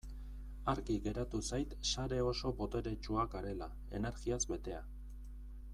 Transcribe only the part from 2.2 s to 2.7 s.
oso